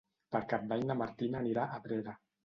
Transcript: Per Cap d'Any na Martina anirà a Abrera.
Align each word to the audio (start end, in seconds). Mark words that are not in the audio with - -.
Per 0.35 0.39
Cap 0.53 0.63
d'Any 0.71 0.85
na 0.91 0.95
Martina 1.01 1.41
anirà 1.41 1.67
a 1.67 1.77
Abrera. 1.81 2.17